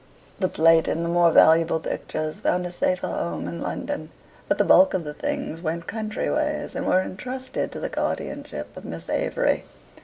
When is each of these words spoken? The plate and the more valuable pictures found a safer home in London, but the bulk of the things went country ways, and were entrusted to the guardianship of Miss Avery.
The 0.39 0.49
plate 0.49 0.87
and 0.87 1.05
the 1.05 1.09
more 1.09 1.31
valuable 1.31 1.79
pictures 1.79 2.39
found 2.39 2.65
a 2.65 2.71
safer 2.71 3.05
home 3.05 3.47
in 3.47 3.61
London, 3.61 4.09
but 4.47 4.57
the 4.57 4.63
bulk 4.65 4.95
of 4.95 5.03
the 5.03 5.13
things 5.13 5.61
went 5.61 5.85
country 5.85 6.27
ways, 6.31 6.73
and 6.73 6.87
were 6.87 7.03
entrusted 7.03 7.71
to 7.71 7.79
the 7.79 7.87
guardianship 7.87 8.75
of 8.75 8.83
Miss 8.83 9.07
Avery. 9.11 9.63